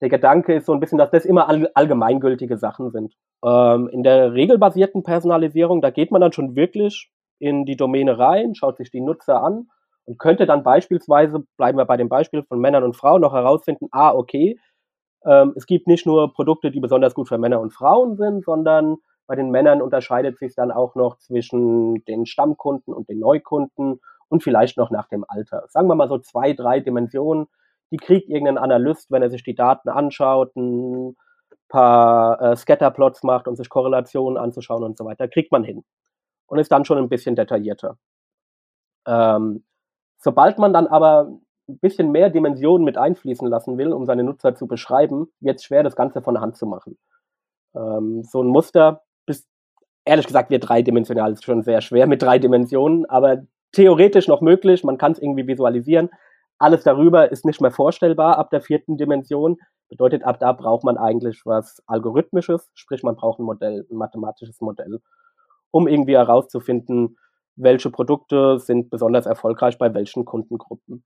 [0.00, 3.14] der Gedanke ist so ein bisschen, dass das immer all allgemeingültige Sachen sind.
[3.44, 8.54] Ähm, in der regelbasierten Personalisierung, da geht man dann schon wirklich in die Domäne rein,
[8.54, 9.68] schaut sich die Nutzer an
[10.04, 13.88] und könnte dann beispielsweise, bleiben wir bei dem Beispiel von Männern und Frauen, noch herausfinden,
[13.90, 14.58] ah, okay,
[15.24, 18.98] ähm, es gibt nicht nur Produkte, die besonders gut für Männer und Frauen sind, sondern
[19.26, 24.42] bei den Männern unterscheidet sich dann auch noch zwischen den Stammkunden und den Neukunden und
[24.42, 25.64] vielleicht noch nach dem Alter.
[25.68, 27.48] Sagen wir mal so zwei, drei Dimensionen,
[27.90, 31.16] die kriegt irgendein Analyst, wenn er sich die Daten anschaut, ein
[31.68, 35.84] paar äh, Scatterplots macht und sich Korrelationen anzuschauen und so weiter, kriegt man hin.
[36.46, 37.98] Und ist dann schon ein bisschen detaillierter.
[39.06, 39.64] Ähm,
[40.18, 41.28] sobald man dann aber
[41.68, 45.64] ein bisschen mehr Dimensionen mit einfließen lassen will, um seine Nutzer zu beschreiben, wird es
[45.64, 46.98] schwer, das Ganze von der Hand zu machen.
[47.74, 49.46] Ähm, so ein Muster, bis,
[50.04, 54.84] ehrlich gesagt, wird dreidimensional, ist schon sehr schwer mit drei Dimensionen, aber theoretisch noch möglich,
[54.84, 56.10] man kann es irgendwie visualisieren.
[56.58, 59.58] Alles darüber ist nicht mehr vorstellbar ab der vierten Dimension.
[59.88, 64.60] Bedeutet, ab da braucht man eigentlich was Algorithmisches, sprich man braucht ein Modell, ein mathematisches
[64.60, 65.00] Modell,
[65.70, 67.18] um irgendwie herauszufinden,
[67.56, 71.04] welche Produkte sind besonders erfolgreich bei welchen Kundengruppen.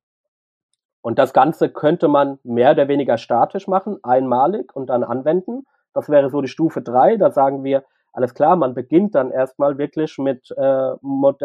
[1.02, 5.66] Und das Ganze könnte man mehr oder weniger statisch machen, einmalig und dann anwenden.
[5.94, 7.16] Das wäre so die Stufe drei.
[7.16, 11.40] Da sagen wir, alles klar, man beginnt dann erstmal wirklich mit äh, Mod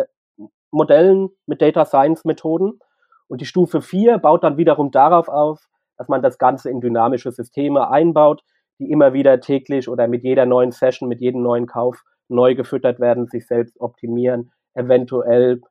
[0.71, 2.79] Modellen, mit Data Science Methoden
[3.27, 7.31] und die Stufe 4 baut dann wiederum darauf auf, dass man das Ganze in dynamische
[7.31, 8.43] Systeme einbaut,
[8.79, 12.99] die immer wieder täglich oder mit jeder neuen Session, mit jedem neuen Kauf neu gefüttert
[12.99, 15.61] werden, sich selbst optimieren, eventuell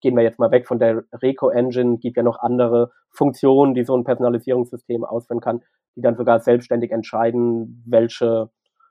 [0.00, 3.96] gehen wir jetzt mal weg von der Reco-Engine, gibt ja noch andere Funktionen, die so
[3.96, 5.62] ein Personalisierungssystem ausführen kann,
[5.96, 8.50] die dann sogar selbstständig entscheiden, welche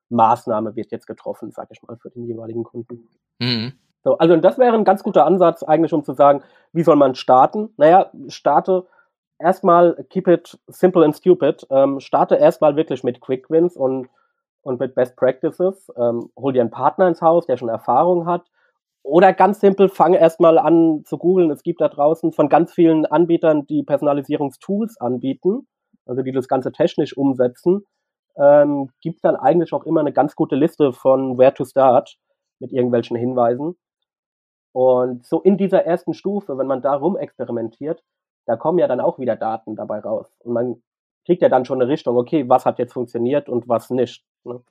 [0.10, 3.10] Maßnahme wird jetzt getroffen, sage ich mal, für den jeweiligen Kunden.
[3.40, 3.74] Mhm.
[4.04, 7.16] So, also das wäre ein ganz guter Ansatz eigentlich, um zu sagen, wie soll man
[7.16, 7.74] starten?
[7.78, 8.86] Naja, starte
[9.40, 11.66] erstmal, keep it simple and stupid.
[11.70, 14.10] Ähm, starte erstmal wirklich mit Quick Wins und,
[14.62, 15.92] und mit Best Practices.
[15.98, 18.46] Ähm, hol dir einen Partner ins Haus, der schon Erfahrung hat.
[19.04, 21.52] Oder ganz simpel, fange erstmal an zu googeln.
[21.52, 25.68] Es gibt da draußen von ganz vielen Anbietern, die Personalisierungstools anbieten,
[26.06, 27.86] also die das Ganze technisch umsetzen,
[28.38, 32.18] ähm, gibt dann eigentlich auch immer eine ganz gute Liste von Where to Start
[32.60, 33.76] mit irgendwelchen Hinweisen.
[34.74, 38.04] Und so in dieser ersten Stufe, wenn man da rum experimentiert,
[38.46, 40.28] da kommen ja dann auch wieder Daten dabei raus.
[40.40, 40.84] Und man
[41.26, 44.26] kriegt ja dann schon eine Richtung, okay, was hat jetzt funktioniert und was nicht.
[44.44, 44.62] Ne?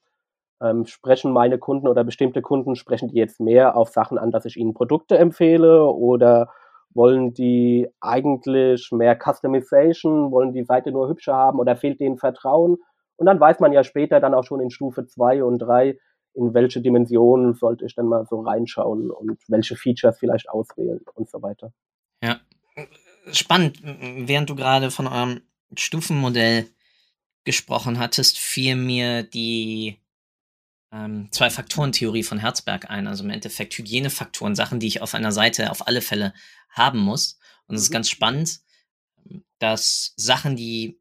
[0.60, 4.44] Ähm, sprechen meine Kunden oder bestimmte Kunden, sprechen die jetzt mehr auf Sachen an, dass
[4.44, 6.50] ich ihnen Produkte empfehle oder
[6.94, 12.76] wollen die eigentlich mehr Customization, wollen die Seite nur hübscher haben oder fehlt denen Vertrauen?
[13.16, 15.98] Und dann weiß man ja später dann auch schon in Stufe 2 und 3,
[16.34, 21.28] in welche Dimensionen sollte ich dann mal so reinschauen und welche Features vielleicht auswählen und
[21.28, 21.72] so weiter.
[22.22, 22.40] Ja,
[23.32, 25.40] spannend, während du gerade von eurem
[25.76, 26.68] Stufenmodell
[27.44, 29.98] gesprochen hattest, fiel mir die
[30.92, 33.06] ähm, Zwei-Faktoren-Theorie von Herzberg ein.
[33.06, 36.34] Also im Endeffekt Hygienefaktoren, Sachen, die ich auf einer Seite auf alle Fälle
[36.68, 37.38] haben muss.
[37.66, 37.84] Und es mhm.
[37.84, 38.60] ist ganz spannend,
[39.58, 41.00] dass Sachen, die,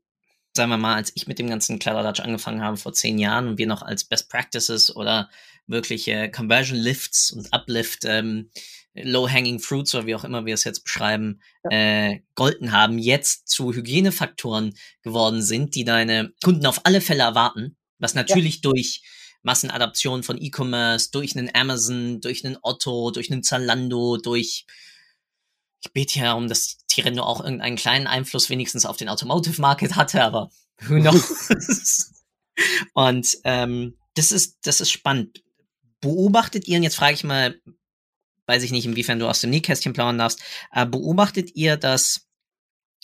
[0.62, 3.58] sagen wir mal, als ich mit dem ganzen Kladderadatsch angefangen habe vor zehn Jahren und
[3.58, 5.28] wir noch als Best Practices oder
[5.66, 8.52] wirkliche Conversion Lifts und Uplift ähm,
[8.94, 11.72] Low-Hanging Fruits oder wie auch immer wir es jetzt beschreiben, ja.
[12.12, 17.76] äh, golden haben, jetzt zu Hygienefaktoren geworden sind, die deine Kunden auf alle Fälle erwarten,
[17.98, 18.62] was natürlich ja.
[18.70, 19.02] durch
[19.42, 24.68] Massenadaption von E-Commerce, durch einen Amazon, durch einen Otto, durch einen Zalando, durch
[25.84, 29.96] ich bete ja um, dass Tirendo auch irgendeinen kleinen Einfluss wenigstens auf den Automotive Market
[29.96, 30.50] hatte, aber
[30.88, 32.14] who knows?
[32.94, 35.44] Und ähm, das ist das ist spannend.
[36.02, 37.56] Beobachtet ihr, und jetzt frage ich mal
[38.52, 40.42] weiß ich nicht, inwiefern du aus dem Nähkästchen plaudern darfst,
[40.74, 42.28] äh, beobachtet ihr, dass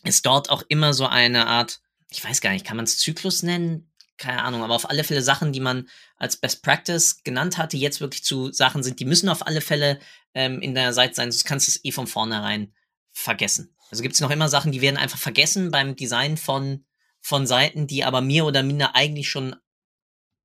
[0.03, 3.43] es dort auch immer so eine Art, ich weiß gar nicht, kann man es Zyklus
[3.43, 3.89] nennen?
[4.17, 8.01] Keine Ahnung, aber auf alle Fälle Sachen, die man als Best Practice genannt hatte, jetzt
[8.01, 9.99] wirklich zu Sachen sind, die müssen auf alle Fälle
[10.33, 12.73] ähm, in der Seite sein, sonst kannst du es eh von vornherein
[13.17, 13.73] vergessen.
[13.89, 16.85] Also gibt es noch immer Sachen, die werden einfach vergessen beim Design von,
[17.19, 19.55] von Seiten, die aber mehr oder minder eigentlich schon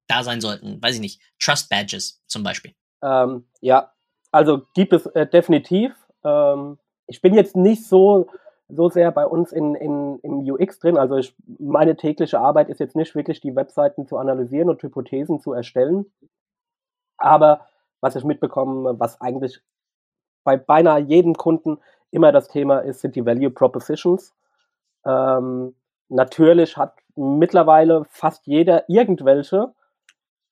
[0.09, 0.83] da sein sollten.
[0.83, 1.21] Weiß ich nicht.
[1.39, 2.75] Trust Badges zum Beispiel.
[3.03, 3.93] Ähm, ja,
[4.31, 5.93] also gibt es äh, definitiv.
[6.25, 8.29] Ähm, ich bin jetzt nicht so,
[8.69, 10.97] so sehr bei uns in, in, im UX drin.
[10.97, 15.41] Also ich, meine tägliche Arbeit ist jetzt nicht wirklich die Webseiten zu analysieren und Hypothesen
[15.41, 16.07] zu erstellen.
[17.19, 17.67] Aber
[18.01, 19.61] was ich mitbekomme, was eigentlich
[20.45, 21.79] bei beinahe jedem Kunden
[22.13, 24.35] immer das Thema ist, sind die Value Propositions.
[25.05, 25.75] Ähm,
[26.09, 29.73] natürlich hat mittlerweile fast jeder irgendwelche.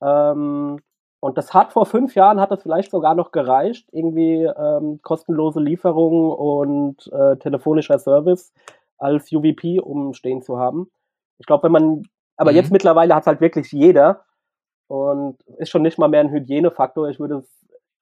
[0.02, 0.80] Ähm,
[1.20, 5.60] und das hat vor fünf Jahren, hat das vielleicht sogar noch gereicht, irgendwie ähm, kostenlose
[5.60, 8.52] Lieferung und äh, telefonischer Service
[8.96, 10.90] als UVP umstehen zu haben.
[11.38, 12.02] Ich glaube, wenn man,
[12.36, 12.56] aber mhm.
[12.56, 14.24] jetzt mittlerweile hat es halt wirklich jeder
[14.88, 17.08] und ist schon nicht mal mehr ein Hygienefaktor.
[17.10, 17.44] Ich würde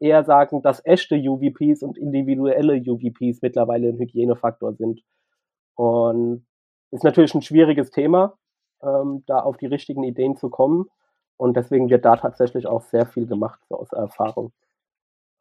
[0.00, 5.02] eher sagen, dass echte UVPs und individuelle UVPs mittlerweile ein Hygienefaktor sind.
[5.74, 6.46] Und
[6.90, 8.36] ist natürlich ein schwieriges Thema,
[8.82, 10.86] ähm, da auf die richtigen Ideen zu kommen.
[11.36, 14.52] Und deswegen wird da tatsächlich auch sehr viel gemacht so aus Erfahrung.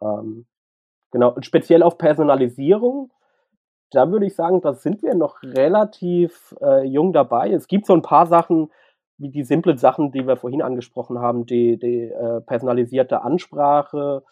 [0.02, 0.46] Ähm,
[1.12, 3.12] genau, und speziell auf Personalisierung,
[3.91, 7.52] da würde ich sagen, da sind wir noch relativ äh, jung dabei.
[7.52, 8.70] Es gibt so ein paar Sachen,
[9.17, 14.24] wie die simplen Sachen, die wir vorhin angesprochen haben, die, die äh, personalisierte Ansprache,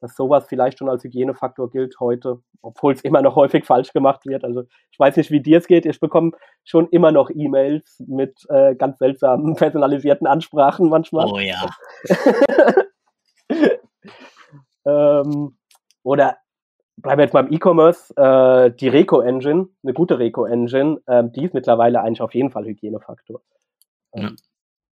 [0.00, 4.26] dass sowas vielleicht schon als Hygienefaktor gilt heute, obwohl es immer noch häufig falsch gemacht
[4.26, 4.44] wird.
[4.44, 5.86] Also ich weiß nicht, wie dir es geht.
[5.86, 6.32] Ich bekomme
[6.64, 11.26] schon immer noch E-Mails mit äh, ganz seltsamen personalisierten Ansprachen manchmal.
[11.26, 11.68] Oh ja.
[14.84, 15.56] ähm,
[16.02, 16.36] oder
[16.96, 22.00] bleiben wir jetzt beim E-Commerce, äh, die Reco-Engine, eine gute Reco-Engine, ähm, die ist mittlerweile
[22.00, 23.40] eigentlich auf jeden Fall Hygienefaktor.
[24.14, 24.30] Ähm, ja.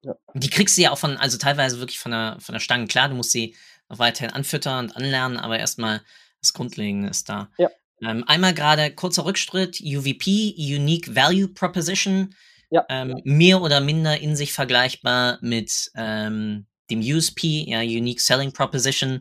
[0.05, 0.15] Ja.
[0.35, 2.87] Die kriegst du ja auch von, also teilweise wirklich von der, von der Stange.
[2.87, 3.55] Klar, du musst sie
[3.89, 6.03] noch weiterhin anfüttern und anlernen, aber erstmal
[6.41, 7.51] das Grundlegende ist da.
[7.59, 7.71] Ja.
[8.03, 12.35] Ähm, einmal gerade kurzer Rückschritt, UVP, Unique Value Proposition,
[12.71, 12.85] ja.
[12.89, 19.21] ähm, mehr oder minder in sich vergleichbar mit ähm, dem USP, ja, Unique Selling Proposition.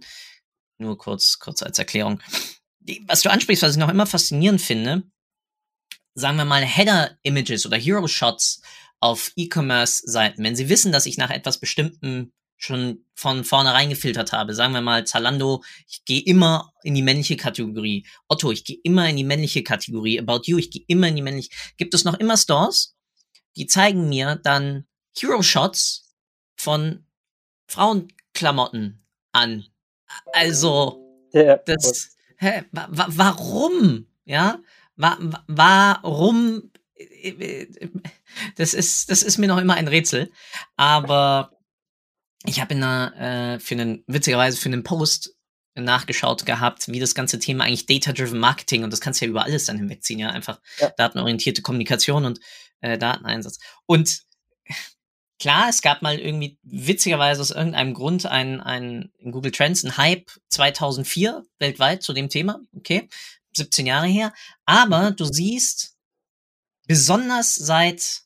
[0.79, 2.19] Nur kurz, kurz als Erklärung.
[3.07, 5.03] Was du ansprichst, was ich noch immer faszinierend finde,
[6.15, 8.61] sagen wir mal Header-Images oder Hero-Shots
[8.99, 14.53] auf E-Commerce-Seiten, wenn sie wissen, dass ich nach etwas Bestimmtem schon von vornherein gefiltert habe.
[14.53, 18.05] Sagen wir mal Zalando, ich gehe immer in die männliche Kategorie.
[18.27, 20.19] Otto, ich gehe immer in die männliche Kategorie.
[20.19, 21.49] About You, ich gehe immer in die männliche.
[21.77, 22.95] Gibt es noch immer Stores,
[23.55, 24.85] die zeigen mir dann
[25.15, 26.15] Hero Shots
[26.55, 27.05] von
[27.67, 29.65] Frauenklamotten an.
[30.33, 34.07] Also, ja, das, hä, wa warum?
[34.25, 34.59] Ja,
[34.95, 36.71] wa warum?
[38.55, 40.31] Das ist, das ist mir noch immer ein Rätsel.
[40.75, 41.51] Aber
[42.45, 45.35] ich habe in einer, äh, für einen, witzigerweise für einen Post
[45.75, 49.43] nachgeschaut gehabt, wie das ganze Thema eigentlich Data-Driven Marketing und das kannst du ja über
[49.43, 50.91] alles dann hinwegziehen, ja, einfach ja.
[50.97, 52.39] datenorientierte Kommunikation und
[52.81, 53.59] äh, Dateneinsatz.
[53.85, 54.21] Und
[55.39, 59.97] klar, es gab mal irgendwie witzigerweise aus irgendeinem Grund ein, ein in Google Trends ein
[59.97, 63.09] Hype 2004 weltweit zu dem Thema, okay,
[63.55, 64.33] 17 Jahre her,
[64.65, 65.95] aber du siehst
[66.87, 68.21] besonders seit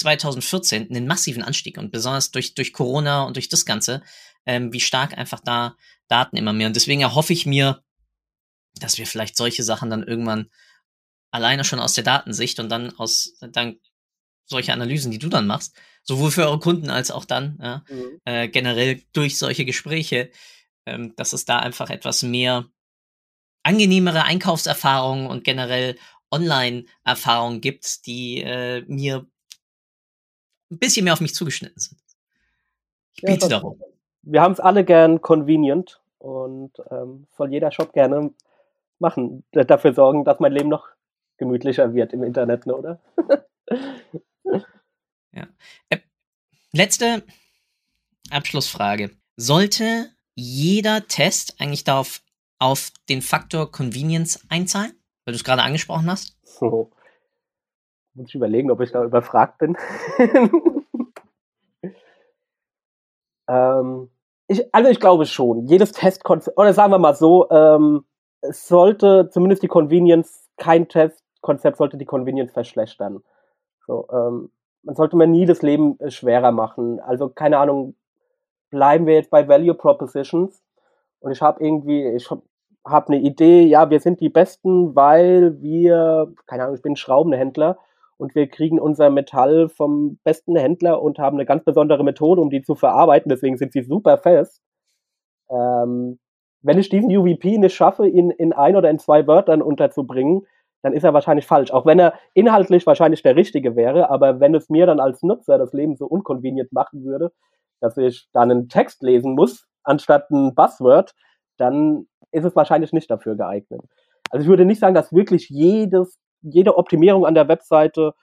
[0.00, 4.02] 2014 einen massiven Anstieg und besonders durch, durch Corona und durch das Ganze,
[4.46, 5.76] ähm, wie stark einfach da
[6.08, 6.66] Daten immer mehr.
[6.66, 7.82] Und deswegen erhoffe ich mir,
[8.74, 10.50] dass wir vielleicht solche Sachen dann irgendwann
[11.30, 13.78] alleine schon aus der Datensicht und dann aus dann
[14.46, 18.20] solche Analysen, die du dann machst, sowohl für eure Kunden als auch dann ja, mhm.
[18.24, 20.30] äh, generell durch solche Gespräche,
[20.86, 22.68] ähm, dass es da einfach etwas mehr
[23.62, 25.96] angenehmere Einkaufserfahrungen und generell
[26.32, 29.29] Online-Erfahrungen gibt, die äh, mir
[30.70, 32.00] ein bisschen mehr auf mich zugeschnitten sind.
[33.14, 33.80] Ich biete ja, darum.
[34.22, 38.32] Wir haben es alle gern convenient und ähm, soll jeder Shop gerne
[38.98, 40.88] machen, dafür sorgen, dass mein Leben noch
[41.38, 43.00] gemütlicher wird im Internet, ne, oder?
[45.32, 45.48] ja.
[45.88, 45.98] Äh,
[46.72, 47.22] letzte
[48.30, 49.10] Abschlussfrage.
[49.36, 52.22] Sollte jeder Test eigentlich darauf
[52.58, 54.92] auf den Faktor Convenience einzahlen?
[55.24, 56.36] Weil du es gerade angesprochen hast?
[56.42, 56.90] So.
[58.14, 59.76] Muss ich überlegen, ob ich da überfragt bin.
[63.48, 64.10] ähm,
[64.48, 65.66] ich, also ich glaube schon.
[65.66, 68.04] Jedes Testkonzept, oder sagen wir mal so, ähm,
[68.40, 73.22] es sollte zumindest die Convenience, kein Testkonzept sollte die Convenience verschlechtern.
[73.86, 74.50] So, ähm,
[74.82, 77.00] man sollte mir nie das Leben äh, schwerer machen.
[77.00, 77.94] Also keine Ahnung,
[78.70, 80.62] bleiben wir jetzt bei Value Propositions
[81.20, 82.42] und ich habe irgendwie, ich habe
[82.84, 87.78] hab eine Idee, ja, wir sind die Besten, weil wir, keine Ahnung, ich bin Schraubenhändler
[88.20, 92.50] und wir kriegen unser Metall vom besten Händler und haben eine ganz besondere Methode, um
[92.50, 93.30] die zu verarbeiten.
[93.30, 94.60] Deswegen sind sie super fest.
[95.48, 96.18] Ähm,
[96.62, 100.46] wenn ich diesen UVP nicht schaffe, ihn in ein oder in zwei Wörtern unterzubringen,
[100.82, 101.70] dann ist er wahrscheinlich falsch.
[101.70, 105.56] Auch wenn er inhaltlich wahrscheinlich der richtige wäre, aber wenn es mir dann als Nutzer
[105.56, 107.32] das Leben so unkonvenient machen würde,
[107.80, 111.14] dass ich dann einen Text lesen muss, anstatt ein Buzzword,
[111.56, 113.80] dann ist es wahrscheinlich nicht dafür geeignet.
[114.30, 118.14] Also ich würde nicht sagen, dass wirklich jedes jede Optimierung an der Webseite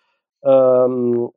[0.44, 1.30] ähm,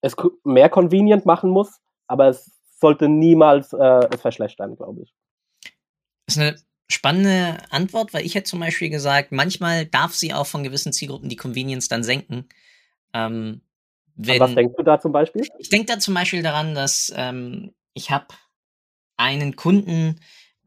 [0.00, 5.14] es mehr convenient machen muss, aber es sollte niemals äh, es verschlechtern, glaube ich.
[6.26, 6.56] Das ist eine
[6.88, 11.28] spannende Antwort, weil ich hätte zum Beispiel gesagt, manchmal darf sie auch von gewissen Zielgruppen
[11.28, 12.48] die Convenience dann senken.
[13.12, 13.62] Ähm,
[14.14, 15.46] wenn, was denkst du da zum Beispiel?
[15.58, 18.26] Ich denke da zum Beispiel daran, dass ähm, ich habe
[19.16, 20.20] einen Kunden,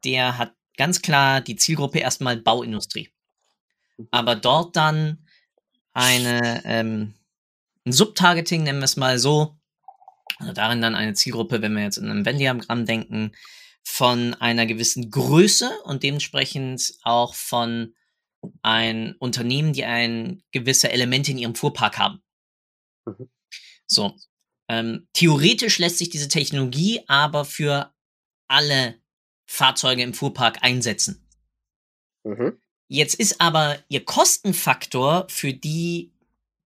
[0.03, 3.09] der hat ganz klar die Zielgruppe erstmal Bauindustrie
[4.11, 5.19] aber dort dann
[5.93, 7.13] eine, ähm,
[7.85, 9.57] ein Subtargeting, nennen wir es mal so,
[10.37, 13.33] also darin dann eine Zielgruppe, wenn wir jetzt in einem Venn-Diagramm denken,
[13.83, 17.95] von einer gewissen Größe und dementsprechend auch von
[18.61, 22.21] ein Unternehmen, die ein gewisse Elemente in ihrem Fuhrpark haben.
[23.05, 23.29] Mhm.
[23.87, 24.15] So.
[24.69, 27.93] Ähm, theoretisch lässt sich diese Technologie aber für
[28.47, 29.01] alle
[29.47, 31.27] Fahrzeuge im Fuhrpark einsetzen.
[32.23, 32.61] Mhm.
[32.91, 36.11] Jetzt ist aber ihr Kostenfaktor für die,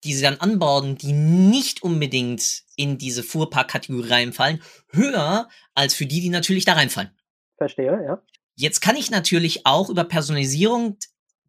[0.03, 6.21] die sie dann anbauen, die nicht unbedingt in diese Fuhrparkkategorie reinfallen, höher als für die,
[6.21, 7.17] die natürlich da reinfallen.
[7.57, 8.21] Verstehe, ja.
[8.57, 10.99] Jetzt kann ich natürlich auch über Personalisierung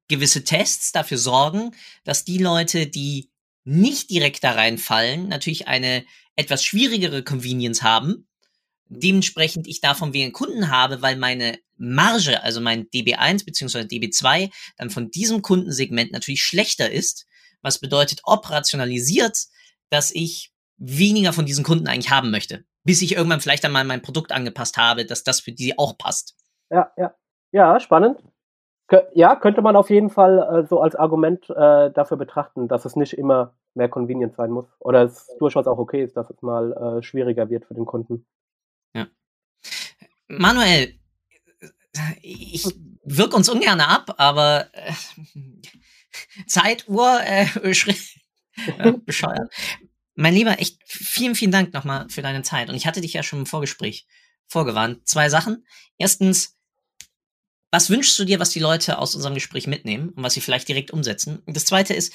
[0.08, 1.72] gewisse Tests dafür sorgen,
[2.04, 3.32] dass die Leute, die
[3.64, 6.06] nicht direkt da reinfallen, natürlich eine
[6.36, 8.29] etwas schwierigere Convenience haben,
[8.90, 13.80] dementsprechend ich davon weniger Kunden habe, weil meine Marge, also mein DB1 bzw.
[13.82, 17.26] DB2, dann von diesem Kundensegment natürlich schlechter ist,
[17.62, 19.38] was bedeutet operationalisiert,
[19.90, 24.02] dass ich weniger von diesen Kunden eigentlich haben möchte, bis ich irgendwann vielleicht einmal mein
[24.02, 26.36] Produkt angepasst habe, dass das für die auch passt.
[26.70, 27.14] Ja, ja.
[27.52, 28.22] Ja, spannend.
[29.14, 32.96] Ja, könnte man auf jeden Fall äh, so als Argument äh, dafür betrachten, dass es
[32.96, 34.66] nicht immer mehr convenient sein muss.
[34.80, 38.26] Oder es durchaus auch okay ist, dass es mal äh, schwieriger wird für den Kunden.
[40.30, 40.98] Manuel,
[42.22, 42.66] ich
[43.04, 44.94] wirke uns ungern ab, aber äh,
[46.48, 47.48] Zeituhr, äh,
[48.78, 49.52] äh, bescheuert.
[50.16, 52.70] Mein Lieber, echt vielen, vielen Dank nochmal für deine Zeit.
[52.70, 54.06] Und ich hatte dich ja schon im Vorgespräch
[54.48, 55.08] vorgewarnt.
[55.08, 55.66] Zwei Sachen.
[55.98, 56.58] Erstens,
[57.72, 60.68] was wünschst du dir, was die Leute aus unserem Gespräch mitnehmen und was sie vielleicht
[60.68, 61.40] direkt umsetzen?
[61.46, 62.14] Und das zweite ist,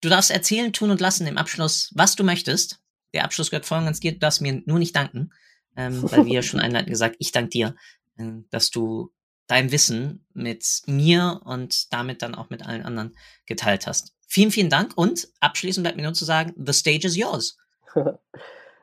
[0.00, 2.80] du darfst erzählen, tun und lassen im Abschluss, was du möchtest.
[3.14, 4.12] Der Abschluss gehört voll und ganz dir.
[4.12, 5.32] Du darfst mir nur nicht danken,
[5.76, 7.74] ähm, weil wie ja schon einleitend gesagt, ich danke dir,
[8.18, 9.10] äh, dass du
[9.46, 13.16] dein Wissen mit mir und damit dann auch mit allen anderen
[13.46, 14.14] geteilt hast.
[14.26, 17.58] Vielen, vielen Dank und abschließend bleibt mir nur zu sagen, the stage is yours.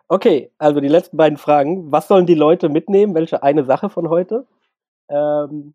[0.10, 1.92] Okay, also die letzten beiden Fragen.
[1.92, 3.14] Was sollen die Leute mitnehmen?
[3.14, 4.48] Welche eine Sache von heute?
[5.10, 5.74] Ähm,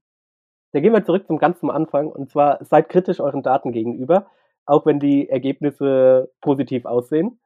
[0.72, 2.08] da gehen wir zurück zum ganz zum Anfang.
[2.08, 4.26] Und zwar seid kritisch euren Daten gegenüber,
[4.64, 7.40] auch wenn die Ergebnisse positiv aussehen.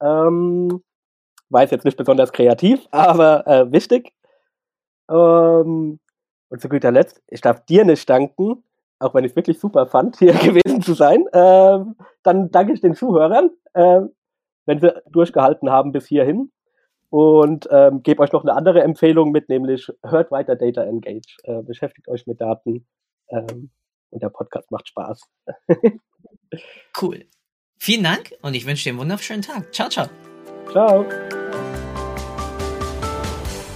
[0.00, 0.82] Ähm,
[1.52, 4.12] weiß jetzt nicht besonders kreativ, aber äh, wichtig.
[5.10, 6.00] Ähm,
[6.48, 8.64] und zu guter Letzt, ich darf dir nicht danken,
[8.98, 11.24] auch wenn ich es wirklich super fand, hier gewesen zu sein.
[11.32, 14.00] Ähm, dann danke ich den Zuhörern, äh,
[14.66, 16.50] wenn sie durchgehalten haben bis hierhin.
[17.10, 21.36] Und ähm, gebe euch noch eine andere Empfehlung mit, nämlich hört weiter Data Engage.
[21.42, 22.86] Äh, beschäftigt euch mit Daten
[23.28, 23.70] ähm,
[24.08, 25.20] und der Podcast macht Spaß.
[27.02, 27.26] cool.
[27.78, 29.74] Vielen Dank und ich wünsche dir einen wunderschönen Tag.
[29.74, 30.08] Ciao, ciao.
[30.70, 31.41] Ciao.